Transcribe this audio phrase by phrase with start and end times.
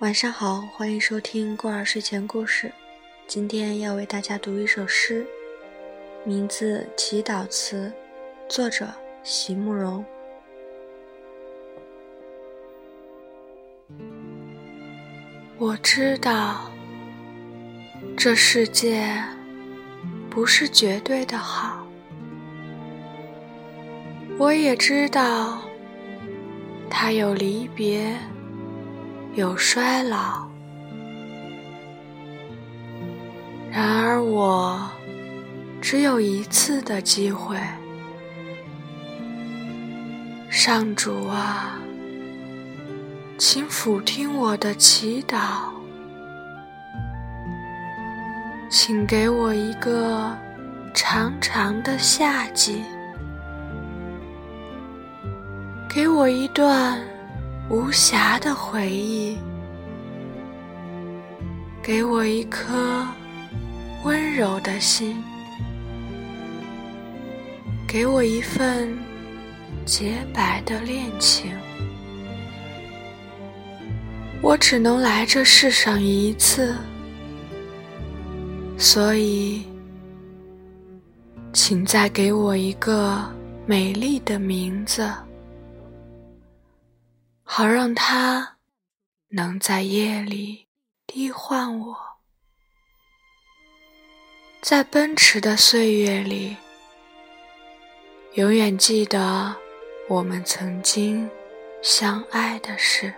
[0.00, 2.72] 晚上好，欢迎收听孤儿睡前故事。
[3.26, 5.26] 今天要为大家读一首诗，
[6.22, 7.92] 名字《祈祷词》，
[8.48, 8.86] 作者
[9.24, 10.04] 席慕容。
[15.56, 16.70] 我知道，
[18.16, 19.20] 这世界
[20.30, 21.84] 不是绝对的好。
[24.38, 25.60] 我也知道，
[26.88, 28.16] 它有离别。
[29.38, 30.48] 有衰老，
[33.70, 34.90] 然而我
[35.80, 37.56] 只有一次的机会。
[40.50, 41.78] 上主啊，
[43.38, 45.68] 请俯听我的祈祷，
[48.68, 50.36] 请给我一个
[50.92, 52.82] 长长的夏季，
[55.88, 56.98] 给我一段。
[57.70, 59.36] 无暇的回忆，
[61.82, 63.06] 给我一颗
[64.04, 65.22] 温柔的心，
[67.86, 68.96] 给我一份
[69.84, 71.52] 洁白的恋情。
[74.40, 76.74] 我只能来这世上一次，
[78.78, 79.62] 所以，
[81.52, 83.22] 请再给我一个
[83.66, 85.06] 美丽的名字。
[87.50, 88.58] 好让他
[89.28, 90.66] 能在夜里
[91.06, 91.96] 替换我，
[94.60, 96.58] 在奔驰的岁月里，
[98.34, 99.56] 永远记得
[100.08, 101.28] 我们曾经
[101.82, 103.14] 相爱的事。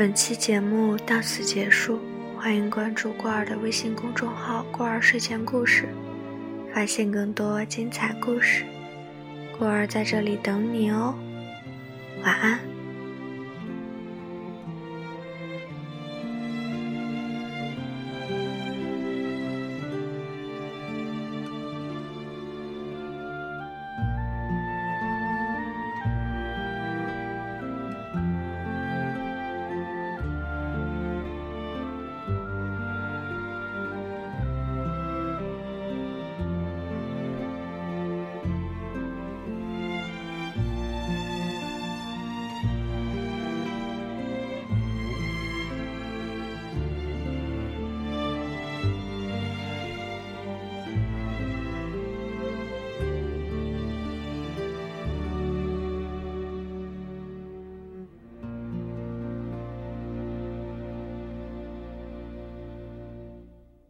[0.00, 2.00] 本期节目到此结束，
[2.34, 5.90] 欢迎关注过儿的微信公众号“过儿睡前故事”，
[6.72, 8.64] 发现更多精彩故事。
[9.58, 11.14] 过儿在这里等你哦，
[12.24, 12.58] 晚安。